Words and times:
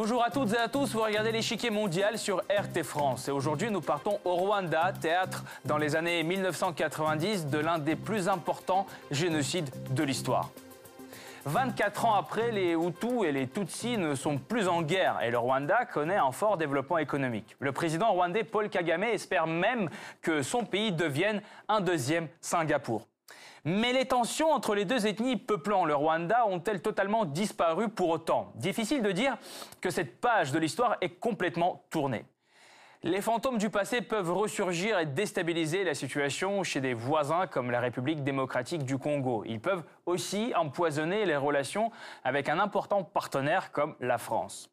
Bonjour 0.00 0.22
à 0.22 0.30
toutes 0.30 0.52
et 0.52 0.58
à 0.58 0.68
tous, 0.68 0.92
vous 0.92 1.02
regardez 1.02 1.32
l'échiquier 1.32 1.70
mondial 1.70 2.18
sur 2.18 2.36
RT 2.36 2.84
France. 2.84 3.26
Et 3.26 3.32
aujourd'hui, 3.32 3.68
nous 3.68 3.80
partons 3.80 4.20
au 4.24 4.36
Rwanda, 4.36 4.92
théâtre 4.92 5.42
dans 5.64 5.76
les 5.76 5.96
années 5.96 6.22
1990 6.22 7.46
de 7.46 7.58
l'un 7.58 7.80
des 7.80 7.96
plus 7.96 8.28
importants 8.28 8.86
génocides 9.10 9.68
de 9.90 10.04
l'histoire. 10.04 10.50
24 11.46 12.04
ans 12.04 12.14
après, 12.14 12.52
les 12.52 12.74
Hutus 12.74 13.24
et 13.24 13.32
les 13.32 13.48
Tutsis 13.48 13.98
ne 13.98 14.14
sont 14.14 14.38
plus 14.38 14.68
en 14.68 14.82
guerre 14.82 15.18
et 15.20 15.32
le 15.32 15.38
Rwanda 15.38 15.84
connaît 15.86 16.14
un 16.14 16.30
fort 16.30 16.58
développement 16.58 16.98
économique. 16.98 17.56
Le 17.58 17.72
président 17.72 18.12
rwandais 18.12 18.44
Paul 18.44 18.68
Kagame 18.68 19.02
espère 19.02 19.48
même 19.48 19.90
que 20.22 20.42
son 20.42 20.64
pays 20.64 20.92
devienne 20.92 21.42
un 21.66 21.80
deuxième 21.80 22.28
Singapour. 22.40 23.08
Mais 23.70 23.92
les 23.92 24.06
tensions 24.06 24.50
entre 24.50 24.74
les 24.74 24.86
deux 24.86 25.06
ethnies 25.06 25.36
peuplant 25.36 25.84
le 25.84 25.94
Rwanda 25.94 26.46
ont-elles 26.46 26.80
totalement 26.80 27.26
disparu 27.26 27.90
pour 27.90 28.08
autant? 28.08 28.50
Difficile 28.54 29.02
de 29.02 29.12
dire 29.12 29.36
que 29.82 29.90
cette 29.90 30.22
page 30.22 30.52
de 30.52 30.58
l'histoire 30.58 30.96
est 31.02 31.18
complètement 31.18 31.84
tournée. 31.90 32.24
Les 33.02 33.20
fantômes 33.20 33.58
du 33.58 33.68
passé 33.68 34.00
peuvent 34.00 34.32
ressurgir 34.32 34.98
et 34.98 35.04
déstabiliser 35.04 35.84
la 35.84 35.92
situation 35.92 36.62
chez 36.62 36.80
des 36.80 36.94
voisins 36.94 37.46
comme 37.46 37.70
la 37.70 37.80
République 37.80 38.24
démocratique 38.24 38.84
du 38.84 38.96
Congo. 38.96 39.44
Ils 39.44 39.60
peuvent 39.60 39.84
aussi 40.06 40.54
empoisonner 40.56 41.26
les 41.26 41.36
relations 41.36 41.90
avec 42.24 42.48
un 42.48 42.58
important 42.58 43.04
partenaire 43.04 43.70
comme 43.70 43.96
la 44.00 44.16
France. 44.16 44.70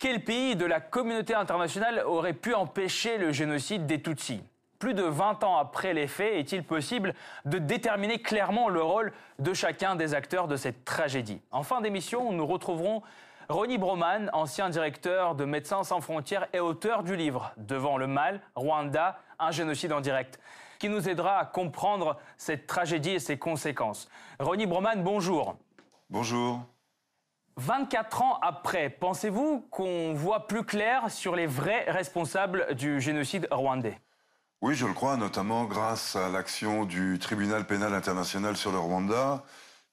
Quel 0.00 0.24
pays 0.24 0.56
de 0.56 0.66
la 0.66 0.80
communauté 0.80 1.34
internationale 1.34 2.02
aurait 2.04 2.32
pu 2.32 2.52
empêcher 2.52 3.16
le 3.16 3.30
génocide 3.30 3.86
des 3.86 4.02
Tutsis? 4.02 4.42
Plus 4.78 4.94
de 4.94 5.02
20 5.02 5.44
ans 5.44 5.56
après 5.56 5.92
les 5.92 6.06
faits, 6.06 6.34
est-il 6.34 6.64
possible 6.64 7.14
de 7.44 7.58
déterminer 7.58 8.20
clairement 8.20 8.68
le 8.68 8.82
rôle 8.82 9.12
de 9.38 9.52
chacun 9.52 9.96
des 9.96 10.14
acteurs 10.14 10.48
de 10.48 10.56
cette 10.56 10.84
tragédie? 10.84 11.40
En 11.50 11.62
fin 11.62 11.80
d'émission, 11.80 12.32
nous 12.32 12.46
retrouverons 12.46 13.02
Ronnie 13.48 13.78
Broman, 13.78 14.30
ancien 14.32 14.68
directeur 14.68 15.34
de 15.34 15.44
Médecins 15.44 15.82
sans 15.82 16.00
frontières 16.00 16.46
et 16.52 16.60
auteur 16.60 17.02
du 17.02 17.16
livre 17.16 17.52
Devant 17.56 17.96
le 17.96 18.06
mal, 18.06 18.40
Rwanda, 18.54 19.18
un 19.38 19.50
génocide 19.50 19.92
en 19.92 20.00
direct, 20.00 20.38
qui 20.78 20.88
nous 20.88 21.08
aidera 21.08 21.38
à 21.38 21.44
comprendre 21.44 22.18
cette 22.36 22.66
tragédie 22.66 23.12
et 23.12 23.18
ses 23.18 23.38
conséquences. 23.38 24.08
Ronnie 24.38 24.66
Broman, 24.66 25.02
bonjour. 25.02 25.56
Bonjour. 26.10 26.60
24 27.56 28.22
ans 28.22 28.38
après, 28.40 28.88
pensez-vous 28.88 29.66
qu'on 29.70 30.12
voit 30.14 30.46
plus 30.46 30.62
clair 30.62 31.10
sur 31.10 31.34
les 31.34 31.46
vrais 31.46 31.90
responsables 31.90 32.74
du 32.76 33.00
génocide 33.00 33.48
rwandais? 33.50 33.98
Oui, 34.60 34.74
je 34.74 34.86
le 34.86 34.92
crois, 34.92 35.16
notamment 35.16 35.66
grâce 35.66 36.16
à 36.16 36.28
l'action 36.28 36.84
du 36.84 37.20
tribunal 37.20 37.64
pénal 37.64 37.94
international 37.94 38.56
sur 38.56 38.72
le 38.72 38.78
Rwanda, 38.78 39.44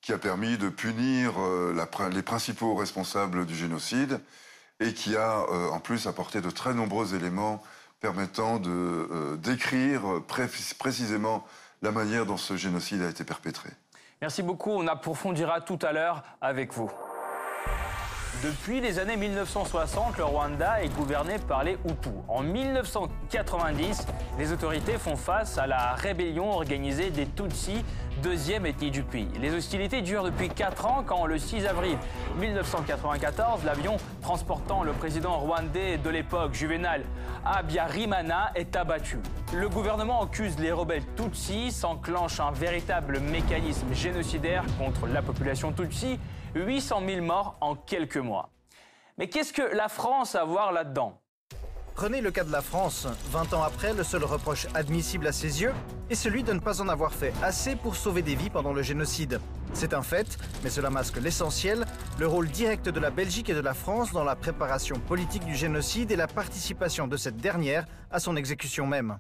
qui 0.02 0.12
a 0.12 0.18
permis 0.18 0.58
de 0.58 0.70
punir 0.70 1.34
euh, 1.40 1.88
les 2.12 2.22
principaux 2.24 2.74
responsables 2.74 3.46
du 3.46 3.56
génocide 3.56 4.20
et 4.80 4.94
qui 4.94 5.16
a 5.16 5.46
euh, 5.52 5.70
en 5.70 5.80
plus 5.80 6.08
apporté 6.08 6.42
de 6.42 6.50
très 6.50 6.74
nombreux 6.74 7.14
éléments 7.14 7.62
permettant 8.00 8.58
de 8.58 8.70
euh, 8.72 9.38
décrire 9.38 10.02
précisément 10.80 11.46
la 11.84 11.92
manière 11.92 12.26
dont 12.26 12.38
ce 12.38 12.58
génocide 12.58 13.04
a 13.04 13.10
été 13.10 13.24
perpétré. 13.24 13.70
Merci 14.20 14.42
beaucoup. 14.42 14.72
On 14.72 14.88
approfondira 14.88 15.62
tout 15.62 15.80
à 15.84 15.92
l'heure 15.92 16.24
avec 16.42 16.74
vous. 16.74 16.92
Depuis 18.44 18.82
les 18.82 19.00
années 19.00 19.16
1960, 19.16 20.18
le 20.18 20.26
Rwanda 20.26 20.84
est 20.84 20.90
gouverné 20.90 21.40
par 21.48 21.64
les 21.64 21.78
Hutus. 21.86 22.12
En 22.28 22.42
1990, 22.44 24.08
les 24.38 24.52
autorités 24.52 24.98
font 24.98 25.16
face 25.16 25.58
à 25.58 25.68
la 25.68 25.94
rébellion 25.94 26.52
organisée 26.52 27.12
des 27.12 27.26
Tutsis, 27.28 27.84
deuxième 28.22 28.66
ethnie 28.66 28.92
du 28.92 29.04
pays. 29.04 29.30
Les 29.40 29.54
hostilités 29.54 30.02
durent 30.02 30.24
depuis 30.24 30.50
4 30.50 30.86
ans 30.86 31.04
quand 31.06 31.26
le 31.26 31.38
6 31.38 31.66
avril 31.66 31.98
1994, 32.40 33.64
l'avion 33.64 33.98
transportant 34.22 34.84
le 34.84 34.92
président 34.92 35.40
rwandais 35.40 35.98
de 35.98 36.10
l'époque, 36.10 36.54
Juvenal 36.54 37.04
Abiyarimana, 37.46 38.52
est 38.56 38.76
abattu. 38.76 39.18
Le 39.54 39.70
gouvernement 39.70 40.24
accuse 40.24 40.60
les 40.60 40.72
rebelles 40.72 41.06
Tutsis, 41.16 41.72
s'enclenche 41.72 42.40
un 42.40 42.52
véritable 42.52 43.20
mécanisme 43.22 43.94
génocidaire 43.94 44.66
contre 44.78 45.08
la 45.08 45.22
population 45.22 45.72
Tutsi 45.72 46.20
800 46.56 47.04
000 47.06 47.22
morts 47.22 47.58
en 47.60 47.76
quelques 47.76 48.18
mois. 48.18 48.50
Mais 49.18 49.28
qu'est-ce 49.28 49.54
que 49.54 49.76
la 49.76 49.90
France 49.90 50.36
a 50.36 50.42
à 50.42 50.46
voir 50.46 50.72
là-dedans? 50.72 51.20
Prenez 51.96 52.20
le 52.20 52.32
cas 52.32 52.44
de 52.44 52.52
la 52.52 52.62
France. 52.62 53.08
20 53.32 53.54
ans 53.54 53.64
après, 53.64 53.94
le 53.94 54.04
seul 54.04 54.24
reproche 54.24 54.68
admissible 54.74 55.28
à 55.28 55.32
ses 55.32 55.62
yeux 55.62 55.74
est 56.10 56.16
celui 56.16 56.44
de 56.44 56.52
ne 56.52 56.60
pas 56.60 56.82
en 56.82 56.90
avoir 56.90 57.14
fait 57.14 57.34
assez 57.42 57.76
pour 57.76 57.96
sauver 57.96 58.22
des 58.22 58.36
vies 58.36 58.50
pendant 58.50 58.74
le 58.74 58.82
génocide. 58.82 59.40
C'est 59.74 59.94
un 59.94 60.02
fait, 60.02 60.38
mais 60.64 60.70
cela 60.70 60.90
masque 60.90 61.18
l'essentiel, 61.18 61.86
le 62.20 62.28
rôle 62.28 62.50
direct 62.50 62.90
de 62.90 63.00
la 63.00 63.12
Belgique 63.12 63.50
et 63.50 63.54
de 63.54 63.62
la 63.62 63.74
France 63.74 64.12
dans 64.12 64.24
la 64.24 64.36
préparation 64.36 65.00
politique 65.00 65.46
du 65.46 65.56
génocide 65.56 66.12
et 66.12 66.18
la 66.18 66.28
participation 66.28 67.08
de 67.08 67.18
cette 67.18 67.38
dernière 67.38 67.86
à 68.12 68.20
son 68.20 68.36
exécution 68.36 68.88
même. 68.88 69.18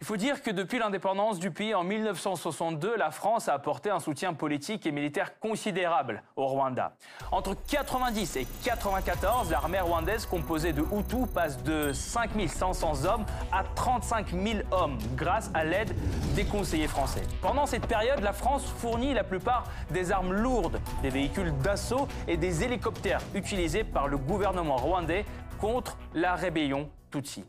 Il 0.00 0.06
faut 0.06 0.16
dire 0.16 0.42
que 0.42 0.50
depuis 0.50 0.78
l'indépendance 0.78 1.38
du 1.38 1.50
pays 1.50 1.74
en 1.74 1.82
1962, 1.82 2.96
la 2.96 3.10
France 3.10 3.48
a 3.48 3.54
apporté 3.54 3.88
un 3.88 4.00
soutien 4.00 4.34
politique 4.34 4.84
et 4.84 4.92
militaire 4.92 5.38
considérable 5.38 6.22
au 6.36 6.46
Rwanda. 6.46 6.92
Entre 7.32 7.56
90 7.68 8.36
et 8.36 8.46
94, 8.64 9.50
l'armée 9.50 9.80
rwandaise 9.80 10.26
composée 10.26 10.72
de 10.72 10.82
Hutus 10.82 11.26
passe 11.32 11.62
de 11.62 11.92
5500 11.92 13.06
hommes 13.06 13.24
à 13.50 13.64
35 13.64 14.30
000 14.30 14.58
hommes 14.72 14.98
grâce 15.16 15.50
à 15.54 15.64
l'aide 15.64 15.94
des 16.34 16.44
conseillers 16.44 16.88
français. 16.88 17.22
Pendant 17.40 17.64
cette 17.64 17.86
période, 17.86 18.20
la 18.20 18.34
France 18.34 18.66
fournit 18.66 19.14
la 19.14 19.24
plupart 19.24 19.64
des 19.90 20.12
armes 20.12 20.34
lourdes, 20.34 20.80
des 21.02 21.10
véhicules 21.10 21.56
d'assaut 21.58 22.08
et 22.28 22.36
des 22.36 22.62
hélicoptères 22.62 23.22
utilisés 23.34 23.84
par 23.84 24.08
le 24.08 24.18
gouvernement 24.18 24.76
rwandais 24.76 25.24
contre 25.60 25.96
la 26.12 26.34
rébellion 26.34 26.90
Tutsi. 27.10 27.44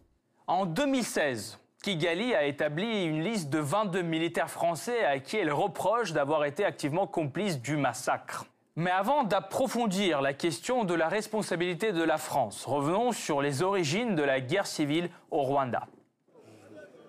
En 0.48 0.66
2016, 0.66 1.60
Kigali 1.86 2.34
a 2.34 2.46
établi 2.46 3.06
une 3.06 3.24
liste 3.24 3.52
de 3.52 3.60
22 3.60 4.02
militaires 4.02 4.50
français 4.50 5.06
à 5.06 5.20
qui 5.20 5.38
elle 5.38 5.54
reproche 5.54 6.14
d'avoir 6.14 6.44
été 6.44 6.66
activement 6.66 7.06
complice 7.06 7.62
du 7.62 7.78
massacre. 7.78 8.48
Mais 8.76 8.90
avant 8.90 9.24
d'approfondir 9.24 10.20
la 10.24 10.34
question 10.34 10.84
de 10.84 10.96
la 10.96 11.08
responsabilité 11.08 11.92
de 11.92 12.02
la 12.02 12.18
France, 12.18 12.66
revenons 12.66 13.12
sur 13.12 13.40
les 13.40 13.62
origines 13.62 14.16
de 14.16 14.24
la 14.24 14.40
guerre 14.40 14.66
civile 14.66 15.12
au 15.30 15.44
Rwanda. 15.44 15.86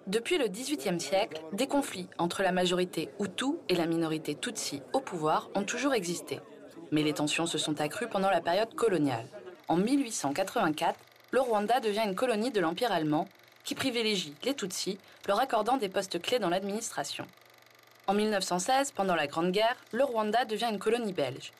Depuis 0.07 0.37
le 0.37 0.47
XVIIIe 0.47 1.01
siècle, 1.01 1.41
des 1.55 1.69
conflits 1.69 2.11
entre 2.19 2.43
la 2.43 2.53
majorité 2.53 3.09
Hutu 3.19 3.55
et 3.71 3.77
la 3.77 3.87
minorité 3.87 4.35
Tutsi 4.35 4.83
au 4.93 5.01
pouvoir 5.01 5.49
ont 5.55 5.65
toujours 5.65 5.95
existé. 5.95 6.39
Mais 6.93 7.03
les 7.03 7.15
tensions 7.15 7.47
se 7.47 7.57
sont 7.57 7.81
accrues 7.81 8.09
pendant 8.09 8.29
la 8.29 8.43
période 8.43 8.75
coloniale. 8.75 9.25
En 9.69 9.79
1884, 9.79 11.01
le 11.31 11.41
Rwanda 11.41 11.81
devient 11.81 12.05
une 12.05 12.15
colonie 12.15 12.51
de 12.51 12.61
l'Empire 12.61 12.93
allemand 12.93 13.27
qui 13.66 13.75
privilégie 13.75 14.32
les 14.44 14.54
Tutsis, 14.54 14.99
leur 15.27 15.41
accordant 15.41 15.77
des 15.77 15.91
postes 15.91 16.22
clés 16.22 16.38
dans 16.38 16.49
l'administration. 16.49 17.27
En 18.06 18.15
1916, 18.15 18.93
pendant 18.93 19.16
la 19.16 19.27
Grande 19.27 19.50
Guerre, 19.50 19.77
le 19.93 20.04
Rwanda 20.04 20.44
devient 20.44 20.69
une 20.71 20.78
colonie 20.78 21.12
belge. 21.12 21.53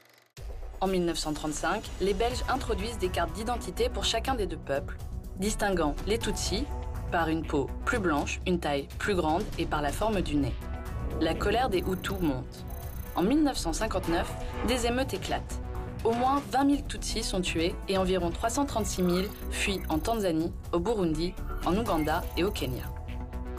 En 0.81 0.87
1935, 0.87 1.83
les 2.01 2.15
Belges 2.15 2.45
introduisent 2.49 2.99
des 2.99 3.09
cartes 3.09 3.33
d'identité 3.33 3.89
pour 3.89 4.05
chacun 4.05 4.37
des 4.37 4.47
deux 4.47 4.57
peuples, 4.57 4.97
distinguant 5.37 5.97
les 6.07 6.19
Tutsis 6.19 6.65
par 7.11 7.29
une 7.29 7.45
peau 7.45 7.69
plus 7.85 7.99
blanche, 7.99 8.41
une 8.47 8.61
taille 8.61 8.87
plus 8.99 9.17
grande 9.17 9.45
et 9.59 9.67
par 9.67 9.83
la 9.83 9.91
forme 9.91 10.21
du 10.21 10.37
nez. 10.37 10.55
La 11.21 11.35
colère 11.35 11.69
des 11.69 11.81
Hutus 11.81 12.21
monte. 12.21 12.65
En 13.17 13.23
1959, 13.23 14.31
des 14.69 14.87
émeutes 14.87 15.15
éclatent. 15.15 15.61
Au 16.05 16.13
moins 16.13 16.43
20 16.53 16.71
000 16.71 16.83
Tutsis 16.89 17.23
sont 17.23 17.41
tués 17.41 17.75
et 17.89 17.99
environ 17.99 18.31
336 18.31 18.97
000 19.03 19.17
fuient 19.51 19.81
en 19.89 19.99
Tanzanie, 19.99 20.53
au 20.73 20.79
Burundi, 20.79 21.35
en 21.65 21.77
Ouganda 21.77 22.23
et 22.37 22.45
au 22.45 22.51
Kenya. 22.51 22.85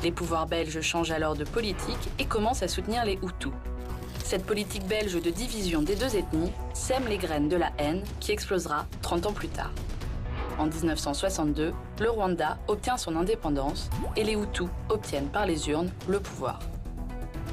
Les 0.03 0.11
pouvoirs 0.11 0.47
belges 0.47 0.79
changent 0.81 1.11
alors 1.11 1.35
de 1.35 1.43
politique 1.43 2.09
et 2.19 2.25
commencent 2.25 2.63
à 2.63 2.67
soutenir 2.67 3.03
les 3.03 3.19
Hutus. 3.23 3.51
Cette 4.23 4.45
politique 4.45 4.85
belge 4.87 5.21
de 5.21 5.29
division 5.29 5.81
des 5.81 5.95
deux 5.95 6.15
ethnies 6.15 6.51
sème 6.73 7.07
les 7.07 7.17
graines 7.17 7.49
de 7.49 7.55
la 7.55 7.71
haine 7.77 8.03
qui 8.19 8.31
explosera 8.31 8.85
30 9.01 9.27
ans 9.27 9.33
plus 9.33 9.47
tard. 9.47 9.71
En 10.59 10.65
1962, 10.65 11.73
le 11.99 12.09
Rwanda 12.09 12.57
obtient 12.67 12.97
son 12.97 13.15
indépendance 13.15 13.89
et 14.15 14.23
les 14.23 14.33
Hutus 14.33 14.69
obtiennent 14.89 15.29
par 15.29 15.45
les 15.45 15.69
urnes 15.69 15.91
le 16.07 16.19
pouvoir. 16.19 16.59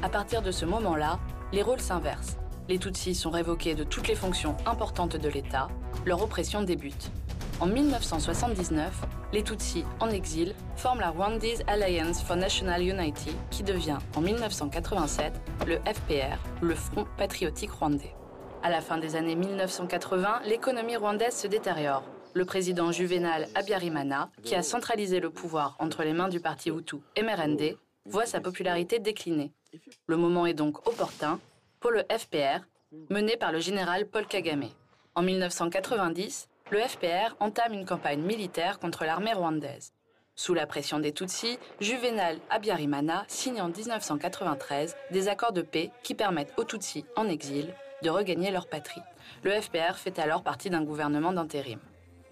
À 0.03 0.09
partir 0.09 0.41
de 0.41 0.51
ce 0.51 0.65
moment-là, 0.65 1.19
les 1.53 1.61
rôles 1.61 1.79
s'inversent 1.79 2.37
les 2.67 2.79
Tutsis 2.79 3.15
sont 3.15 3.29
révoqués 3.29 3.75
de 3.75 3.83
toutes 3.83 4.07
les 4.07 4.15
fonctions 4.15 4.57
importantes 4.65 5.15
de 5.15 5.29
l'État, 5.29 5.67
leur 6.05 6.23
oppression 6.23 6.63
débute. 6.63 7.11
En 7.59 7.67
1979, 7.67 9.03
les 9.31 9.43
Tutsis, 9.43 9.85
en 9.99 10.09
exil, 10.09 10.55
forment 10.75 10.99
la 10.99 11.11
Rwandese 11.11 11.63
Alliance 11.67 12.21
for 12.21 12.35
National 12.35 12.81
Unity, 12.81 13.31
qui 13.51 13.63
devient, 13.63 13.99
en 14.15 14.21
1987, 14.21 15.33
le 15.67 15.77
FPR, 15.77 16.37
le 16.61 16.75
Front 16.75 17.05
patriotique 17.17 17.71
rwandais. 17.71 18.15
À 18.63 18.69
la 18.69 18.81
fin 18.81 18.97
des 18.97 19.15
années 19.15 19.35
1980, 19.35 20.41
l'économie 20.47 20.97
rwandaise 20.97 21.35
se 21.35 21.47
détériore. 21.47 22.03
Le 22.33 22.45
président 22.45 22.91
Juvenal 22.91 23.47
Abiyarimana, 23.55 24.29
qui 24.43 24.55
a 24.55 24.63
centralisé 24.63 25.19
le 25.19 25.29
pouvoir 25.29 25.77
entre 25.79 26.03
les 26.03 26.13
mains 26.13 26.27
du 26.27 26.41
parti 26.41 26.69
Hutu 26.69 26.97
MRND, 27.21 27.77
voit 28.05 28.25
sa 28.25 28.41
popularité 28.41 28.99
décliner. 28.99 29.53
Le 30.07 30.17
moment 30.17 30.45
est 30.45 30.53
donc 30.53 30.85
opportun 30.87 31.39
pour 31.85 31.91
le 31.91 32.03
FPR, 32.09 32.65
mené 33.11 33.37
par 33.37 33.51
le 33.51 33.59
général 33.59 34.07
Paul 34.07 34.25
Kagame. 34.25 34.69
En 35.13 35.21
1990, 35.21 36.49
le 36.71 36.79
FPR 36.79 37.35
entame 37.39 37.73
une 37.73 37.85
campagne 37.85 38.23
militaire 38.23 38.79
contre 38.79 39.05
l'armée 39.05 39.33
rwandaise. 39.33 39.93
Sous 40.33 40.55
la 40.55 40.65
pression 40.65 40.97
des 40.97 41.11
Tutsis, 41.11 41.59
Juvenal 41.79 42.39
Abiyarimana 42.49 43.23
signe 43.27 43.61
en 43.61 43.67
1993 43.67 44.95
des 45.11 45.27
accords 45.27 45.51
de 45.51 45.61
paix 45.61 45.91
qui 46.01 46.15
permettent 46.15 46.55
aux 46.57 46.63
Tutsis 46.63 47.05
en 47.15 47.29
exil 47.29 47.71
de 48.01 48.09
regagner 48.09 48.49
leur 48.49 48.65
patrie. 48.65 49.03
Le 49.43 49.51
FPR 49.51 49.93
fait 49.93 50.17
alors 50.17 50.41
partie 50.41 50.71
d'un 50.71 50.83
gouvernement 50.83 51.33
d'intérim. 51.33 51.77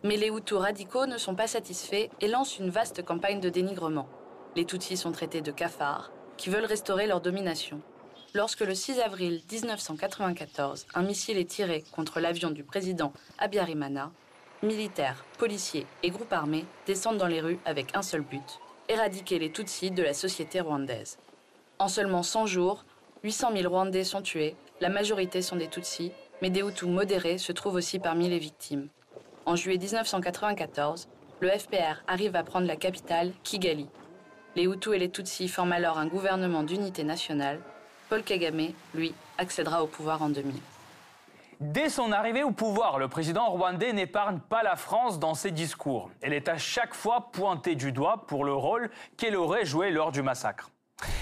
Mais 0.02 0.18
les 0.18 0.30
Hutus 0.30 0.58
radicaux 0.58 1.06
ne 1.06 1.20
sont 1.20 1.36
pas 1.36 1.46
satisfaits 1.46 2.10
et 2.22 2.28
lancent 2.28 2.58
une 2.58 2.72
vaste 2.72 3.06
campagne 3.06 3.40
de 3.40 3.50
dénigrement. 3.50 4.10
Les 4.56 4.66
Tutsis 4.66 4.98
sont 4.98 5.12
traités 5.12 5.42
de 5.42 5.52
cafards, 5.52 6.12
qui 6.38 6.50
veulent 6.50 6.66
restaurer 6.66 7.06
leur 7.06 7.22
domination. 7.22 7.84
Lorsque 8.36 8.62
le 8.62 8.74
6 8.74 9.00
avril 9.00 9.44
1994, 9.52 10.88
un 10.96 11.04
missile 11.04 11.38
est 11.38 11.48
tiré 11.48 11.84
contre 11.92 12.20
l'avion 12.20 12.50
du 12.50 12.64
président 12.64 13.14
Abiyarimana, 13.38 14.12
militaires, 14.64 15.24
policiers 15.38 15.86
et 16.02 16.10
groupes 16.10 16.34
armés 16.34 16.66
descendent 16.88 17.20
dans 17.20 17.28
les 17.28 17.42
rues 17.42 17.60
avec 17.64 17.96
un 17.96 18.02
seul 18.02 18.22
but, 18.22 18.60
éradiquer 18.90 19.38
les 19.38 19.52
Tutsis 19.52 19.92
de 19.92 20.02
la 20.02 20.16
société 20.16 20.62
rwandaise. 20.62 21.20
En 21.78 21.88
seulement 21.88 22.24
100 22.24 22.48
jours, 22.48 22.86
800 23.24 23.52
000 23.56 23.70
Rwandais 23.70 24.04
sont 24.04 24.24
tués, 24.24 24.56
la 24.82 24.90
majorité 24.90 25.44
sont 25.44 25.56
des 25.56 25.68
Tutsis, 25.68 26.12
mais 26.42 26.50
des 26.50 26.62
Hutus 26.62 26.90
modérés 26.90 27.38
se 27.38 27.52
trouvent 27.52 27.76
aussi 27.76 28.00
parmi 28.00 28.30
les 28.30 28.40
victimes. 28.40 28.90
En 29.46 29.56
juillet 29.56 29.78
1994, 29.78 31.08
le 31.40 31.50
FPR 31.50 32.02
arrive 32.08 32.36
à 32.36 32.44
prendre 32.44 32.66
la 32.66 32.78
capitale, 32.78 33.32
Kigali. 33.44 33.90
Les 34.56 34.64
Hutus 34.64 34.96
et 34.96 35.00
les 35.00 35.12
Tutsis 35.12 35.50
forment 35.50 35.74
alors 35.74 36.00
un 36.00 36.08
gouvernement 36.08 36.64
d'unité 36.64 37.04
nationale. 37.04 37.62
Paul 38.14 38.22
Kagame, 38.22 38.74
lui, 38.94 39.12
accédera 39.40 39.82
au 39.82 39.88
pouvoir 39.88 40.22
en 40.22 40.30
2000. 40.30 40.54
Dès 41.60 41.90
son 41.90 42.12
arrivée 42.12 42.44
au 42.44 42.52
pouvoir, 42.52 43.00
le 43.00 43.08
président 43.08 43.50
rwandais 43.50 43.92
n'épargne 43.92 44.38
pas 44.38 44.62
la 44.62 44.76
France 44.76 45.18
dans 45.18 45.34
ses 45.34 45.50
discours. 45.50 46.12
Elle 46.22 46.34
est 46.34 46.48
à 46.48 46.60
chaque 46.60 46.94
fois 46.94 47.32
pointée 47.32 47.74
du 47.74 47.92
doigt 47.92 48.26
pour 48.28 48.46
le 48.46 48.54
rôle 48.54 48.92
qu'elle 49.18 49.36
aurait 49.36 49.66
joué 49.66 49.90
lors 49.90 50.12
du 50.12 50.22
massacre. 50.22 50.70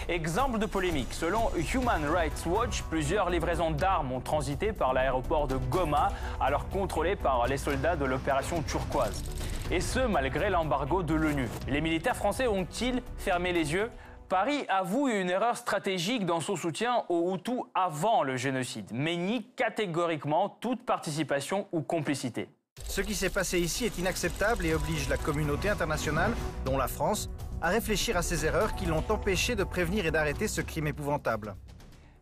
Exemple 0.09 0.59
de 0.59 0.65
polémique, 0.65 1.13
selon 1.13 1.49
Human 1.73 2.03
Rights 2.13 2.45
Watch, 2.45 2.81
plusieurs 2.89 3.29
livraisons 3.29 3.71
d'armes 3.71 4.11
ont 4.11 4.19
transité 4.19 4.73
par 4.73 4.94
l'aéroport 4.94 5.47
de 5.47 5.55
Goma, 5.55 6.09
alors 6.41 6.67
contrôlées 6.67 7.15
par 7.15 7.47
les 7.47 7.55
soldats 7.57 7.95
de 7.95 8.03
l'opération 8.03 8.61
turquoise. 8.63 9.23
Et 9.71 9.79
ce, 9.79 9.99
malgré 9.99 10.49
l'embargo 10.49 11.03
de 11.03 11.13
l'ONU. 11.13 11.47
Les 11.69 11.79
militaires 11.79 12.17
français 12.17 12.47
ont-ils 12.47 13.01
fermé 13.17 13.53
les 13.53 13.71
yeux? 13.71 13.89
Paris 14.31 14.63
avoue 14.69 15.10
une 15.10 15.30
erreur 15.30 15.57
stratégique 15.57 16.25
dans 16.25 16.39
son 16.39 16.56
soutien 16.56 17.04
aux 17.10 17.36
Hutus 17.36 17.63
avant 17.75 18.24
le 18.24 18.38
génocide, 18.38 18.89
mais 18.94 19.18
nie 19.18 19.44
catégoriquement 19.57 20.48
toute 20.62 20.86
participation 20.86 21.68
ou 21.74 21.81
complicité. 21.81 22.48
Ce 22.88 23.01
qui 23.01 23.13
s'est 23.13 23.30
passé 23.30 23.60
ici 23.60 23.83
est 23.83 23.98
inacceptable 23.98 24.66
et 24.66 24.74
oblige 24.74 25.10
la 25.10 25.18
communauté 25.18 25.68
internationale, 25.68 26.31
dont 26.63 26.78
la 26.78 26.88
France, 26.88 27.30
à 27.62 27.68
réfléchir 27.68 28.16
à 28.16 28.22
ces 28.22 28.45
erreurs 28.45 28.74
qui 28.75 28.86
l'ont 28.86 29.04
empêché 29.10 29.57
de 29.57 29.66
prévenir 29.66 30.06
et 30.06 30.12
d'arrêter 30.12 30.48
ce 30.48 30.62
crime 30.62 30.88
épouvantable. 30.88 31.54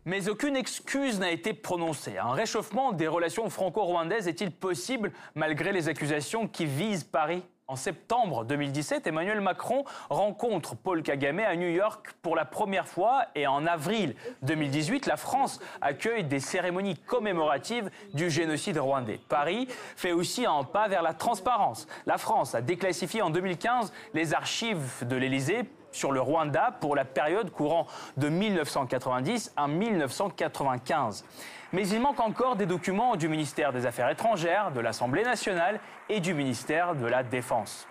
Mais 0.04 0.28
aucune 0.28 0.56
excuse 0.56 1.20
n'a 1.20 1.30
été 1.30 1.52
prononcée. 1.52 2.18
Un 2.18 2.32
réchauffement 2.32 2.90
des 2.90 3.06
relations 3.06 3.48
franco-rwandaises 3.48 4.26
est-il 4.26 4.50
possible 4.50 5.12
malgré 5.36 5.70
les 5.70 5.88
accusations 5.88 6.48
qui 6.48 6.66
visent 6.66 7.04
Paris? 7.04 7.44
En 7.70 7.76
septembre 7.76 8.44
2017, 8.44 9.06
Emmanuel 9.06 9.40
Macron 9.40 9.84
rencontre 10.08 10.74
Paul 10.74 11.04
Kagame 11.04 11.38
à 11.38 11.54
New 11.54 11.68
York 11.68 12.14
pour 12.20 12.34
la 12.34 12.44
première 12.44 12.88
fois 12.88 13.26
et 13.36 13.46
en 13.46 13.64
avril 13.64 14.16
2018, 14.42 15.06
la 15.06 15.16
France 15.16 15.60
accueille 15.80 16.24
des 16.24 16.40
cérémonies 16.40 16.96
commémoratives 16.96 17.88
du 18.12 18.28
génocide 18.28 18.78
rwandais. 18.78 19.20
Paris 19.28 19.68
fait 19.94 20.10
aussi 20.10 20.46
un 20.46 20.64
pas 20.64 20.88
vers 20.88 21.02
la 21.02 21.14
transparence. 21.14 21.86
La 22.06 22.18
France 22.18 22.56
a 22.56 22.60
déclassifié 22.60 23.22
en 23.22 23.30
2015 23.30 23.92
les 24.14 24.34
archives 24.34 25.06
de 25.06 25.14
l'Élysée 25.14 25.64
sur 25.92 26.12
le 26.12 26.20
Rwanda 26.20 26.76
pour 26.80 26.96
la 26.96 27.04
période 27.04 27.50
courant 27.50 27.86
de 28.16 28.28
1990 28.28 29.52
à 29.56 29.68
1995. 29.68 31.24
Mais 31.72 31.86
il 31.88 32.00
manque 32.00 32.20
encore 32.20 32.56
des 32.56 32.66
documents 32.66 33.16
du 33.16 33.28
ministère 33.28 33.72
des 33.72 33.86
Affaires 33.86 34.10
étrangères, 34.10 34.72
de 34.72 34.80
l'Assemblée 34.80 35.22
nationale 35.22 35.80
et 36.08 36.20
du 36.20 36.34
ministère 36.34 36.94
de 36.94 37.06
la 37.06 37.22
Défense. 37.22 37.86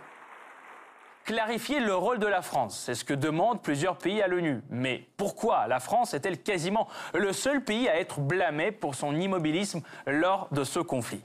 Clarifier 1.24 1.80
le 1.80 1.94
rôle 1.94 2.18
de 2.18 2.26
la 2.26 2.42
France, 2.42 2.82
c'est 2.86 2.96
ce 2.96 3.06
que 3.06 3.14
demandent 3.14 3.62
plusieurs 3.62 3.98
pays 3.98 4.22
à 4.22 4.28
l'ONU. 4.28 4.64
Mais 4.70 5.08
pourquoi 5.16 5.68
la 5.68 5.80
France 5.80 6.14
est-elle 6.14 6.42
quasiment 6.42 6.88
le 7.14 7.32
seul 7.34 7.64
pays 7.64 7.88
à 7.88 8.00
être 8.00 8.20
blâmé 8.20 8.72
pour 8.72 8.96
son 8.96 9.16
immobilisme 9.16 9.82
lors 10.08 10.48
de 10.52 10.64
ce 10.64 10.80
conflit? 10.80 11.22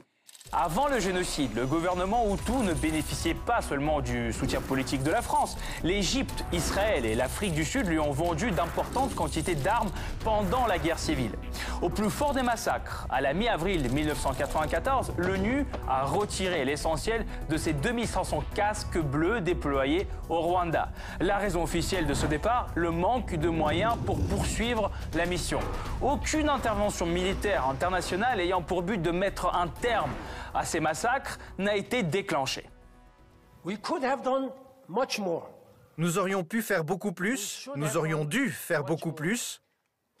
Avant 0.57 0.87
le 0.87 0.99
génocide, 1.01 1.53
le 1.53 1.65
gouvernement 1.65 2.33
Hutu 2.33 2.53
ne 2.63 2.73
bénéficiait 2.73 3.33
pas 3.33 3.61
seulement 3.61 3.99
du 3.99 4.31
soutien 4.31 4.61
politique 4.61 5.03
de 5.03 5.11
la 5.11 5.21
France. 5.21 5.57
L'Égypte, 5.83 6.45
Israël 6.53 7.05
et 7.05 7.13
l'Afrique 7.13 7.53
du 7.53 7.65
Sud 7.65 7.87
lui 7.87 7.99
ont 7.99 8.13
vendu 8.13 8.51
d'importantes 8.51 9.13
quantités 9.15 9.55
d'armes 9.55 9.91
pendant 10.23 10.65
la 10.65 10.77
guerre 10.77 10.97
civile. 10.97 11.31
Au 11.81 11.89
plus 11.89 12.09
fort 12.09 12.33
des 12.33 12.41
massacres, 12.41 13.05
à 13.09 13.19
la 13.19 13.33
mi-avril 13.33 13.91
1994, 13.91 15.13
l'ONU 15.17 15.65
a 15.89 16.05
retiré 16.05 16.63
l'essentiel 16.63 17.25
de 17.49 17.57
ses 17.57 17.73
2500 17.73 18.41
casques 18.53 18.99
bleus 18.99 19.41
déployés 19.41 20.07
au 20.29 20.39
Rwanda. 20.39 20.89
La 21.19 21.37
raison 21.37 21.63
officielle 21.63 22.07
de 22.07 22.13
ce 22.13 22.27
départ, 22.27 22.67
le 22.75 22.91
manque 22.91 23.35
de 23.35 23.49
moyens 23.49 23.95
pour 24.05 24.19
poursuivre 24.25 24.89
la 25.15 25.25
mission. 25.25 25.59
Aucune 26.01 26.47
intervention 26.47 27.05
militaire 27.05 27.67
internationale 27.67 28.39
ayant 28.39 28.61
pour 28.61 28.83
but 28.83 29.01
de 29.01 29.11
mettre 29.11 29.53
un 29.53 29.67
terme 29.67 30.11
à 30.53 30.65
ces 30.65 30.79
massacres 30.79 31.37
n'a 31.57 31.75
été 31.75 32.03
déclenché. 32.03 32.69
Nous 35.97 36.17
aurions 36.17 36.43
pu 36.43 36.61
faire 36.61 36.83
beaucoup 36.83 37.13
plus, 37.13 37.69
nous 37.75 37.97
aurions 37.97 38.25
dû 38.25 38.49
faire 38.51 38.83
beaucoup 38.83 39.13
plus. 39.13 39.61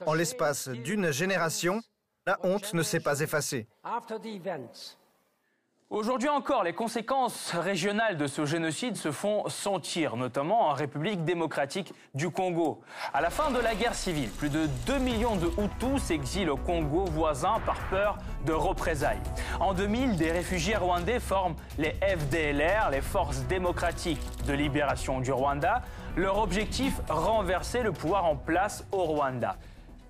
En 0.05 0.13
l'espace 0.13 0.67
d'une 0.69 1.11
génération, 1.11 1.81
la 2.25 2.37
honte 2.43 2.73
ne 2.73 2.81
s'est 2.83 2.99
pas 2.99 3.19
effacée. 3.19 3.67
Aujourd'hui 5.91 6.29
encore, 6.29 6.63
les 6.63 6.73
conséquences 6.73 7.51
régionales 7.51 8.17
de 8.17 8.25
ce 8.25 8.43
génocide 8.43 8.97
se 8.97 9.11
font 9.11 9.47
sentir, 9.49 10.17
notamment 10.17 10.67
en 10.69 10.73
République 10.73 11.23
démocratique 11.23 11.93
du 12.15 12.31
Congo. 12.31 12.81
À 13.13 13.21
la 13.21 13.29
fin 13.29 13.51
de 13.51 13.59
la 13.59 13.75
guerre 13.75 13.93
civile, 13.93 14.29
plus 14.31 14.49
de 14.49 14.65
2 14.87 14.97
millions 14.97 15.35
de 15.35 15.45
Hutus 15.45 16.01
s'exilent 16.01 16.49
au 16.49 16.57
Congo 16.57 17.05
voisin 17.05 17.61
par 17.67 17.77
peur 17.91 18.17
de 18.47 18.51
représailles. 18.51 19.21
En 19.59 19.75
2000, 19.75 20.17
des 20.17 20.31
réfugiés 20.31 20.75
rwandais 20.75 21.19
forment 21.19 21.55
les 21.77 21.93
FDLR, 22.01 22.89
les 22.89 23.01
Forces 23.01 23.43
démocratiques 23.43 24.19
de 24.47 24.53
libération 24.53 25.21
du 25.21 25.31
Rwanda. 25.31 25.83
Leur 26.15 26.39
objectif, 26.39 26.99
renverser 27.09 27.83
le 27.83 27.91
pouvoir 27.91 28.25
en 28.25 28.35
place 28.35 28.87
au 28.91 29.03
Rwanda. 29.03 29.55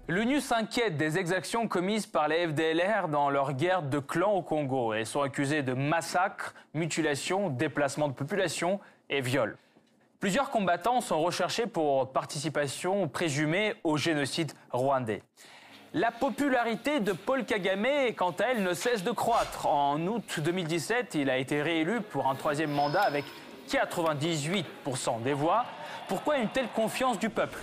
L'ONU 0.08 0.40
s'inquiète 0.40 0.98
des 0.98 1.18
exactions 1.18 1.68
commises 1.68 2.06
par 2.06 2.28
les 2.28 2.48
FDLR 2.48 3.08
dans 3.08 3.32
leur 3.32 3.54
guerre 3.54 3.82
de 3.82 3.98
clans 3.98 4.34
au 4.34 4.44
Congo. 4.44 4.94
Elles 4.94 5.08
sont 5.08 5.24
accusées 5.24 5.64
de 5.64 5.74
massacres, 5.74 6.54
mutilations, 6.76 7.50
déplacements 7.50 8.08
de 8.08 8.14
population 8.14 8.80
et 9.10 9.22
viols. 9.22 9.58
Plusieurs 10.20 10.52
combattants 10.52 11.02
sont 11.02 11.20
recherchés 11.24 11.66
pour 11.66 12.12
participation 12.12 13.08
présumée 13.08 13.74
au 13.84 13.98
génocide 13.98 14.52
rwandais. 14.72 15.24
La 15.96 16.12
popularité 16.12 17.00
de 17.00 17.12
Paul 17.12 17.44
Kagame, 17.44 18.14
quant 18.16 18.36
à 18.40 18.52
elle, 18.52 18.62
ne 18.62 18.76
cesse 18.76 19.04
de 19.04 19.12
croître. 19.12 19.66
En 19.66 20.00
août 20.06 20.40
2017, 20.40 21.16
il 21.16 21.32
a 21.32 21.38
été 21.40 21.64
réélu 21.64 22.02
pour 22.02 22.30
un 22.30 22.36
troisième 22.36 22.72
mandat 22.72 23.02
avec 23.02 23.26
98% 23.68 25.24
des 25.24 25.34
voix. 25.34 25.66
Pourquoi 26.08 26.38
une 26.38 26.50
telle 26.50 26.68
confiance 26.68 27.18
du 27.18 27.32
peuple? 27.32 27.58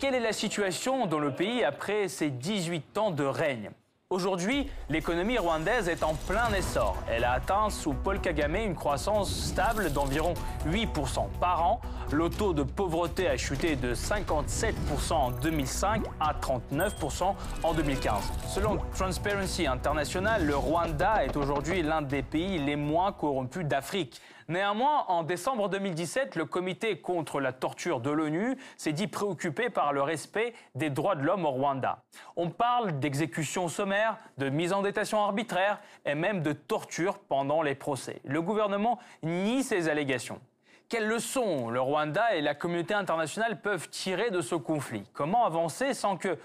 Quelle 0.00 0.14
est 0.14 0.20
la 0.20 0.32
situation 0.32 1.04
dans 1.04 1.18
le 1.18 1.30
pays 1.30 1.62
après 1.62 2.08
ces 2.08 2.30
18 2.30 2.96
ans 2.96 3.10
de 3.10 3.22
règne? 3.22 3.70
Aujourd'hui, 4.08 4.66
l'économie 4.88 5.38
rwandaise 5.38 5.88
est 5.88 6.02
en 6.02 6.14
plein 6.14 6.52
essor. 6.54 6.96
Elle 7.08 7.22
a 7.22 7.32
atteint 7.32 7.68
sous 7.68 7.92
Paul 7.92 8.18
Kagame 8.18 8.56
une 8.56 8.74
croissance 8.74 9.30
stable 9.30 9.92
d'environ 9.92 10.34
8% 10.66 11.28
par 11.38 11.62
an. 11.62 11.80
Le 12.10 12.28
taux 12.30 12.54
de 12.54 12.62
pauvreté 12.62 13.28
a 13.28 13.36
chuté 13.36 13.76
de 13.76 13.94
57% 13.94 15.12
en 15.12 15.30
2005 15.30 16.02
à 16.18 16.32
39% 16.32 17.34
en 17.62 17.74
2015. 17.74 18.14
Selon 18.48 18.78
Transparency 18.96 19.66
International, 19.66 20.44
le 20.44 20.56
Rwanda 20.56 21.24
est 21.24 21.36
aujourd'hui 21.36 21.82
l'un 21.82 22.02
des 22.02 22.22
pays 22.22 22.58
les 22.58 22.76
moins 22.76 23.12
corrompus 23.12 23.66
d'Afrique. 23.66 24.20
Néanmoins, 24.50 25.04
en 25.06 25.22
décembre 25.22 25.68
2017, 25.68 26.34
le 26.34 26.44
comité 26.44 26.98
contre 26.98 27.40
la 27.40 27.52
torture 27.52 28.00
de 28.00 28.10
l'ONU 28.10 28.56
s'est 28.76 28.92
dit 28.92 29.06
préoccupé 29.06 29.70
par 29.70 29.92
le 29.92 30.02
respect 30.02 30.54
des 30.74 30.90
droits 30.90 31.14
de 31.14 31.22
l'homme 31.22 31.46
au 31.46 31.50
Rwanda. 31.50 32.02
On 32.34 32.50
parle 32.50 32.98
d'exécutions 32.98 33.68
sommaires, 33.68 34.16
de 34.38 34.48
mise 34.48 34.72
en 34.72 34.82
détention 34.82 35.22
arbitraire 35.22 35.78
et 36.04 36.16
même 36.16 36.42
de 36.42 36.52
torture 36.52 37.20
pendant 37.20 37.62
les 37.62 37.76
procès. 37.76 38.20
Le 38.24 38.42
gouvernement 38.42 38.98
nie 39.22 39.62
ces 39.62 39.88
allégations. 39.88 40.40
Quelles 40.88 41.06
leçons 41.06 41.70
le 41.70 41.80
Rwanda 41.80 42.34
et 42.34 42.40
la 42.40 42.56
communauté 42.56 42.92
internationale 42.92 43.60
peuvent 43.60 43.88
tirer 43.88 44.32
de 44.32 44.40
ce 44.40 44.56
conflit? 44.56 45.04
Comment 45.12 45.44
avancer 45.44 45.94
sans 45.94 46.16
que 46.16 46.36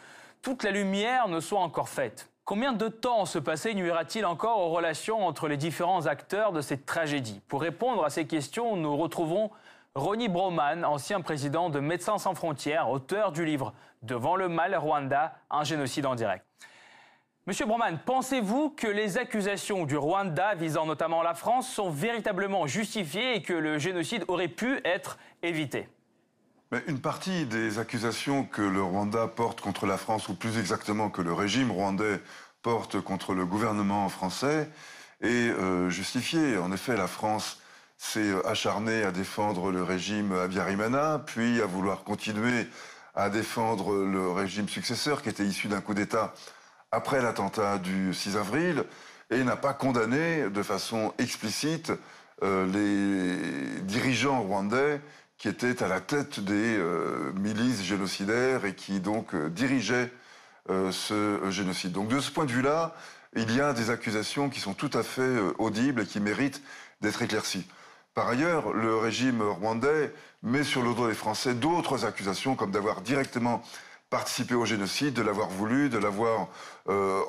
toute 0.43 0.61
la 0.61 0.69
lumière 0.69 1.27
ne 1.27 1.39
soit 1.39 1.61
encore 1.61 1.89
faite? 1.89 2.29
Combien 2.45 2.73
de 2.73 2.89
temps 2.89 3.25
ce 3.25 3.39
passé 3.39 3.73
nuira-t-il 3.73 4.23
encore 4.23 4.59
aux 4.59 4.69
relations 4.69 5.25
entre 5.25 5.47
les 5.47 5.57
différents 5.57 6.05
acteurs 6.05 6.51
de 6.51 6.61
cette 6.61 6.85
tragédie? 6.85 7.41
Pour 7.47 7.59
répondre 7.59 8.05
à 8.05 8.11
ces 8.11 8.27
questions, 8.27 8.75
nous 8.75 8.95
retrouvons 8.95 9.49
Ronnie 9.95 10.29
Broman, 10.29 10.85
ancien 10.85 11.21
président 11.21 11.71
de 11.71 11.79
Médecins 11.79 12.19
sans 12.19 12.35
frontières, 12.35 12.91
auteur 12.91 13.31
du 13.31 13.45
livre 13.45 13.73
Devant 14.03 14.35
le 14.35 14.47
mal 14.47 14.75
Rwanda, 14.75 15.33
un 15.49 15.63
génocide 15.63 16.05
en 16.05 16.13
direct. 16.13 16.45
Monsieur 17.47 17.65
Broman, 17.65 17.97
pensez-vous 18.05 18.69
que 18.69 18.85
les 18.85 19.17
accusations 19.17 19.85
du 19.85 19.97
Rwanda 19.97 20.53
visant 20.53 20.85
notamment 20.85 21.23
la 21.23 21.33
France 21.33 21.67
sont 21.67 21.89
véritablement 21.89 22.67
justifiées 22.67 23.37
et 23.37 23.41
que 23.41 23.53
le 23.53 23.79
génocide 23.79 24.23
aurait 24.27 24.49
pu 24.49 24.81
être 24.85 25.17
évité? 25.41 25.89
Une 26.87 26.99
partie 26.99 27.45
des 27.45 27.79
accusations 27.79 28.43
que 28.43 28.61
le 28.61 28.81
Rwanda 28.81 29.27
porte 29.27 29.61
contre 29.61 29.85
la 29.85 29.97
France, 29.97 30.29
ou 30.29 30.35
plus 30.35 30.57
exactement 30.57 31.09
que 31.09 31.21
le 31.21 31.33
régime 31.33 31.71
rwandais 31.71 32.19
porte 32.61 32.99
contre 32.99 33.33
le 33.33 33.45
gouvernement 33.45 34.09
français, 34.09 34.69
est 35.21 35.27
euh, 35.27 35.89
justifiée. 35.89 36.57
En 36.57 36.71
effet, 36.71 36.97
la 36.97 37.07
France 37.07 37.61
s'est 37.97 38.33
acharnée 38.45 39.03
à 39.03 39.11
défendre 39.11 39.71
le 39.71 39.83
régime 39.83 40.33
Abiyarimana, 40.33 41.23
puis 41.25 41.61
à 41.61 41.65
vouloir 41.65 42.03
continuer 42.03 42.67
à 43.13 43.29
défendre 43.29 43.95
le 44.03 44.29
régime 44.31 44.67
successeur 44.67 45.21
qui 45.21 45.29
était 45.29 45.45
issu 45.45 45.67
d'un 45.67 45.79
coup 45.79 45.93
d'État 45.93 46.33
après 46.91 47.21
l'attentat 47.21 47.77
du 47.77 48.13
6 48.13 48.37
avril, 48.37 48.83
et 49.29 49.43
n'a 49.43 49.55
pas 49.55 49.73
condamné 49.73 50.49
de 50.49 50.63
façon 50.63 51.13
explicite 51.17 51.91
euh, 52.43 52.65
les 52.67 53.81
dirigeants 53.81 54.41
rwandais 54.41 54.99
qui 55.45 55.49
était 55.49 55.83
à 55.83 55.87
la 55.87 56.01
tête 56.01 56.39
des 56.39 56.75
euh, 56.75 57.31
milices 57.35 57.83
génocidaires 57.83 58.65
et 58.65 58.73
qui 58.73 58.99
donc 58.99 59.35
euh, 59.35 59.47
dirigeait 59.47 60.11
euh, 60.71 60.91
ce 60.91 61.39
génocide. 61.51 61.91
Donc 61.91 62.07
de 62.07 62.19
ce 62.19 62.31
point 62.31 62.45
de 62.45 62.51
vue-là, 62.51 62.95
il 63.35 63.55
y 63.55 63.61
a 63.61 63.71
des 63.71 63.91
accusations 63.91 64.49
qui 64.49 64.59
sont 64.59 64.73
tout 64.73 64.89
à 64.95 65.03
fait 65.03 65.37
audibles 65.59 66.01
et 66.01 66.05
qui 66.07 66.19
méritent 66.19 66.63
d'être 67.01 67.21
éclaircies. 67.21 67.67
Par 68.15 68.27
ailleurs, 68.27 68.73
le 68.73 68.95
régime 68.95 69.43
rwandais 69.43 70.11
met 70.41 70.63
sur 70.63 70.81
le 70.81 70.95
dos 70.95 71.07
des 71.07 71.13
Français 71.13 71.53
d'autres 71.53 72.05
accusations, 72.05 72.55
comme 72.55 72.71
d'avoir 72.71 73.01
directement 73.01 73.61
participé 74.09 74.55
au 74.55 74.65
génocide, 74.65 75.13
de 75.13 75.21
l'avoir 75.21 75.49
voulu, 75.49 75.89
de 75.89 75.99
l'avoir 75.99 76.47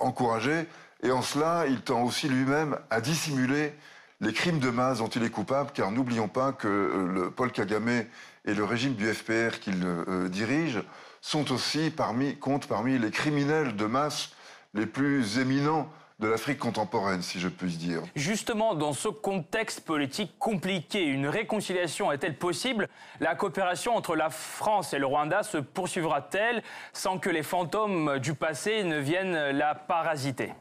encouragé. 0.00 0.66
Et 1.02 1.10
en 1.10 1.20
cela, 1.20 1.66
il 1.68 1.82
tend 1.82 2.02
aussi 2.02 2.30
lui-même 2.30 2.78
à 2.88 3.02
dissimuler 3.02 3.74
les 4.20 4.32
crimes 4.32 4.58
de 4.58 4.70
masse 4.70 4.98
dont 4.98 5.08
il 5.08 5.22
est 5.24 5.30
coupable, 5.30 5.70
car 5.74 5.90
n'oublions 5.90 6.28
pas 6.28 6.52
que 6.52 6.68
euh, 6.68 7.06
le 7.06 7.30
Paul 7.30 7.52
Kagame 7.52 8.04
et 8.44 8.54
le 8.54 8.64
régime 8.64 8.94
du 8.94 9.12
FPR 9.12 9.58
qu'il 9.60 9.82
euh, 9.84 10.28
dirige 10.28 10.82
sont 11.20 11.52
aussi 11.52 11.90
parmi, 11.90 12.36
comptent 12.36 12.66
parmi 12.66 12.98
les 12.98 13.10
criminels 13.10 13.76
de 13.76 13.86
masse 13.86 14.30
les 14.74 14.86
plus 14.86 15.38
éminents 15.38 15.90
de 16.18 16.28
l'Afrique 16.28 16.58
contemporaine, 16.58 17.20
si 17.20 17.40
je 17.40 17.48
puis 17.48 17.76
dire. 17.76 18.00
Justement, 18.14 18.74
dans 18.74 18.94
ce 18.94 19.08
contexte 19.08 19.82
politique 19.82 20.38
compliqué, 20.38 21.02
une 21.02 21.26
réconciliation 21.26 22.10
est-elle 22.10 22.38
possible? 22.38 22.88
La 23.20 23.34
coopération 23.34 23.94
entre 23.94 24.16
la 24.16 24.30
France 24.30 24.94
et 24.94 24.98
le 24.98 25.04
Rwanda 25.04 25.42
se 25.42 25.58
poursuivra-t-elle 25.58 26.62
sans 26.94 27.18
que 27.18 27.28
les 27.28 27.42
fantômes 27.42 28.18
du 28.18 28.32
passé 28.32 28.82
ne 28.82 28.98
viennent 28.98 29.50
la 29.50 29.74
parasiter? 29.74 30.54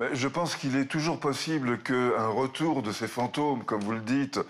Je 0.00 0.28
pense 0.28 0.56
qu'il 0.56 0.76
est 0.76 0.86
toujours 0.86 1.20
possible 1.20 1.78
qu'un 1.78 2.26
retour 2.26 2.82
de 2.82 2.92
ces 2.92 3.06
fantômes, 3.06 3.64
comme 3.64 3.80
vous 3.80 3.92
le 3.92 4.00
dites, 4.00 4.40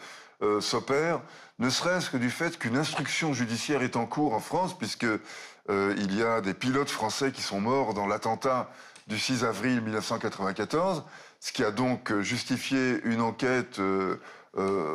euh, 0.43 0.61
s'opère, 0.61 1.21
ne 1.59 1.69
serait-ce 1.69 2.11
que 2.11 2.17
du 2.17 2.31
fait 2.31 2.59
qu'une 2.59 2.77
instruction 2.77 3.33
judiciaire 3.33 3.83
est 3.83 3.97
en 3.97 4.07
cours 4.07 4.35
en 4.35 4.41
France, 4.41 4.77
puisque 4.77 5.05
euh, 5.05 5.95
il 5.99 6.17
y 6.17 6.23
a 6.23 6.41
des 6.41 6.55
pilotes 6.55 6.91
français 6.91 7.31
qui 7.31 7.43
sont 7.43 7.61
morts 7.61 7.95
dans 7.95 8.07
l'attentat 8.07 8.71
du 9.07 9.19
6 9.19 9.45
avril 9.45 9.81
1994, 9.83 11.05
ce 11.41 11.53
qui 11.53 11.63
a 11.63 11.71
donc 11.71 12.19
justifié 12.21 13.01
une 13.05 13.21
enquête 13.21 13.79
euh, 13.79 14.19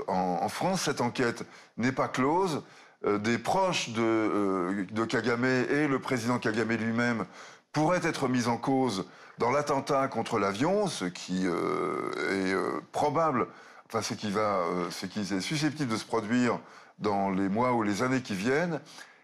en, 0.08 0.50
France. 0.50 0.84
Cette 0.84 1.02
enquête 1.02 1.44
n'est 1.78 1.92
pas 1.92 2.08
close. 2.08 2.64
des 3.06 3.38
proches 3.38 3.90
de, 3.90 4.86
de 4.92 5.06
Kagame 5.06 5.46
et 5.46 5.88
le 5.88 6.00
président 6.00 6.40
Kagame 6.40 6.72
lui-même 6.72 7.26
pourraient 7.72 8.02
être 8.04 8.28
mis 8.28 8.48
en 8.48 8.58
cause 8.58 9.06
dans 9.38 9.52
l'attentat 9.52 10.08
contre 10.08 10.38
l'avion, 10.38 10.88
ce 10.88 11.06
qui 11.06 11.48
euh, 11.48 12.12
est 12.30 12.54
euh, 12.54 12.82
probable, 12.92 13.48
enfin 13.88 14.02
ce 14.02 14.14
qui 14.14 14.32
va, 14.32 14.58
euh, 14.60 14.92
ce 14.92 15.06
qui 15.06 15.22
est 15.22 15.40
susceptible 15.40 15.92
de 15.92 15.98
se 15.98 16.06
produire 16.06 16.60
dans 17.00 17.30
les 17.30 17.48
mois 17.48 17.74
ou 17.74 17.84
les 17.84 18.04
années 18.04 18.22
qui 18.22 18.36
viennent, 18.36 18.82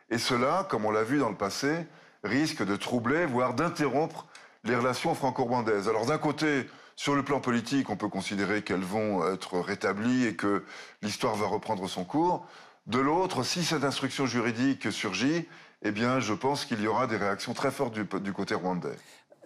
et 0.09 0.17
cela, 0.17 0.65
comme 0.69 0.85
on 0.85 0.91
l'a 0.91 1.03
vu 1.03 1.19
dans 1.19 1.29
le 1.29 1.35
passé, 1.35 1.85
risque 2.23 2.63
de 2.63 2.75
troubler, 2.75 3.25
voire 3.25 3.53
d'interrompre 3.53 4.25
les 4.63 4.75
relations 4.75 5.13
franco-rwandaises. 5.15 5.89
Alors 5.89 6.05
d'un 6.05 6.17
côté, 6.17 6.69
sur 6.95 7.15
le 7.15 7.23
plan 7.23 7.41
politique, 7.41 7.89
on 7.89 7.97
peut 7.97 8.07
considérer 8.07 8.61
qu'elles 8.61 8.79
vont 8.79 9.27
être 9.33 9.59
rétablies 9.59 10.25
et 10.25 10.35
que 10.35 10.63
l'histoire 11.01 11.35
va 11.35 11.47
reprendre 11.47 11.87
son 11.89 12.05
cours. 12.05 12.47
De 12.87 12.99
l'autre, 12.99 13.41
si 13.41 13.63
cette 13.63 13.83
instruction 13.83 14.27
juridique 14.27 14.91
surgit, 14.91 15.47
eh 15.81 15.91
bien, 15.91 16.19
je 16.19 16.33
pense 16.33 16.65
qu'il 16.65 16.81
y 16.81 16.87
aura 16.87 17.07
des 17.07 17.17
réactions 17.17 17.53
très 17.53 17.71
fortes 17.71 17.93
du, 17.93 18.05
du 18.19 18.31
côté 18.31 18.53
rwandais. 18.53 18.95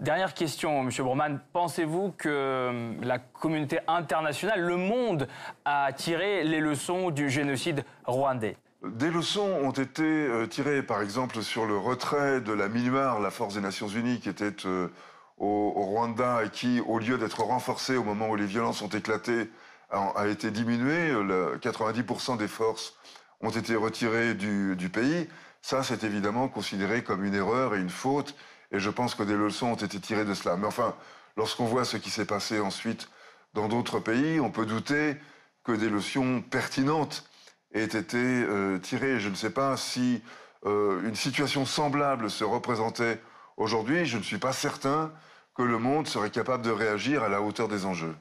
Dernière 0.02 0.34
question, 0.34 0.82
M. 0.82 0.90
Broman. 1.00 1.40
Pensez-vous 1.54 2.14
que 2.18 2.30
euh, 2.30 2.94
la 3.02 3.20
communauté 3.20 3.80
internationale, 3.88 4.62
le 4.62 4.76
monde, 4.76 5.28
a 5.64 5.92
tiré 5.94 6.44
les 6.44 6.60
leçons 6.60 7.12
du 7.12 7.30
génocide 7.30 7.86
rwandais? 8.06 8.58
Des 8.84 9.10
leçons 9.10 9.58
ont 9.62 9.72
été 9.72 10.04
euh, 10.04 10.46
tirées, 10.46 10.84
par 10.84 11.02
exemple, 11.02 11.42
sur 11.42 11.66
le 11.66 11.78
retrait 11.78 12.42
de 12.42 12.52
la 12.52 12.68
MINUAR, 12.68 13.22
la 13.22 13.32
force 13.32 13.56
des 13.56 13.62
Nations 13.62 13.90
Unies, 13.90 14.20
qui 14.20 14.30
était 14.30 14.66
euh, 14.66 14.90
au, 15.38 15.72
Rwanda 15.72 16.44
et 16.46 16.50
qui, 16.50 16.82
au 16.82 17.00
lieu 17.00 17.18
d'être 17.18 17.42
renforcée 17.42 17.96
au 17.96 18.04
moment 18.04 18.30
où 18.30 18.36
les 18.36 18.46
violences 18.46 18.82
ont 18.82 18.90
éclaté, 18.90 19.50
a, 19.92 20.28
été 20.28 20.52
diminuée. 20.52 21.12
90% 21.12 22.38
des 22.38 22.48
forces 22.48 22.94
ont 23.42 23.50
été 23.50 23.76
retirées 23.76 24.34
du, 24.34 24.76
du 24.76 24.90
pays. 24.90 25.28
Ça, 25.62 25.84
c'est 25.84 26.04
évidemment 26.04 26.48
considéré 26.48 27.04
comme 27.04 27.24
une 27.24 27.36
erreur 27.36 27.76
et 27.76 27.80
une 27.80 27.90
faute 27.90 28.36
et 28.72 28.80
je 28.80 28.90
pense 28.90 29.16
que 29.16 29.24
des 29.24 29.36
leçons 29.36 29.68
ont 29.68 29.76
été 29.76 30.00
tirées 30.00 30.26
de 30.26 30.34
cela. 30.34 30.56
Mais 30.56 30.68
enfin, 30.68 30.96
lorsqu'on 31.38 31.66
voit 31.66 31.86
ce 31.86 31.98
qui 31.98 32.10
s'est 32.10 32.26
passé 32.26 32.60
ensuite 32.60 33.10
dans 33.54 33.68
d'autres 33.68 34.00
pays, 34.00 34.40
on 34.40 34.52
peut 34.52 34.66
douter 34.66 35.18
que 35.64 35.72
des 35.72 35.90
leçons 35.90 36.42
pertinentes 36.42 37.28
aient 37.74 37.84
été 37.84 38.18
euh, 38.18 38.78
tirées. 38.78 39.20
Je 39.20 39.30
ne 39.30 39.36
sais 39.36 39.50
pas 39.50 39.76
si 39.78 40.22
euh, 40.66 41.02
une 41.08 41.16
situation 41.16 41.66
semblable 41.66 42.30
se 42.30 42.44
représentait 42.44 43.22
aujourd'hui. 43.58 44.06
Je 44.06 44.18
ne 44.18 44.24
suis 44.24 44.38
pas 44.38 44.54
certain 44.54 45.12
que 45.56 45.64
le 45.64 45.80
monde 45.80 46.08
serait 46.08 46.30
capable 46.30 46.64
de 46.64 46.72
réagir 46.72 47.24
à 47.24 47.30
la 47.30 47.42
hauteur 47.42 47.68
des 47.68 47.86
enjeux. 47.86 48.16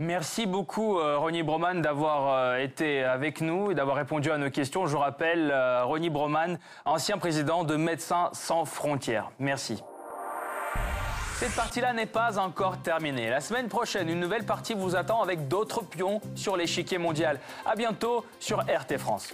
Merci 0.00 0.46
beaucoup, 0.46 1.00
euh, 1.00 1.18
Ronnie 1.18 1.42
Broman, 1.42 1.82
d'avoir 1.82 2.32
euh, 2.32 2.58
été 2.58 3.02
avec 3.02 3.40
nous 3.40 3.72
et 3.72 3.74
d'avoir 3.74 3.96
répondu 3.96 4.30
à 4.30 4.38
nos 4.38 4.48
questions. 4.48 4.86
Je 4.86 4.96
rappelle, 4.96 5.50
euh, 5.50 5.82
Ronnie 5.84 6.08
Broman, 6.08 6.56
ancien 6.84 7.18
président 7.18 7.64
de 7.64 7.74
Médecins 7.74 8.30
sans 8.32 8.64
frontières. 8.64 9.32
Merci. 9.40 9.82
Cette 11.34 11.54
partie-là 11.56 11.94
n'est 11.94 12.06
pas 12.06 12.38
encore 12.38 12.80
terminée. 12.80 13.28
La 13.28 13.40
semaine 13.40 13.66
prochaine, 13.66 14.08
une 14.08 14.20
nouvelle 14.20 14.46
partie 14.46 14.74
vous 14.74 14.94
attend 14.94 15.20
avec 15.20 15.48
d'autres 15.48 15.82
pions 15.82 16.20
sur 16.36 16.56
l'échiquier 16.56 16.98
mondial. 16.98 17.40
À 17.66 17.74
bientôt 17.74 18.24
sur 18.38 18.60
RT 18.60 18.98
France. 18.98 19.32